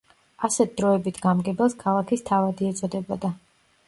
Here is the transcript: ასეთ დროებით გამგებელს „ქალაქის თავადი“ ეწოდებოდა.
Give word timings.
ასეთ 0.47 0.71
დროებით 0.77 1.19
გამგებელს 1.25 1.75
„ქალაქის 1.83 2.25
თავადი“ 2.31 2.71
ეწოდებოდა. 2.71 3.31